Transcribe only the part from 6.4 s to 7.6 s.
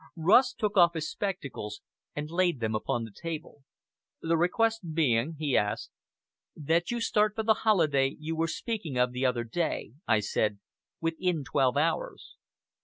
"That you start for the